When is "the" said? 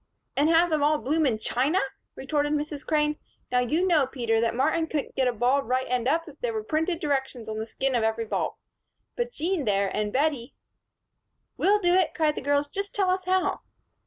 7.59-7.67, 12.33-12.41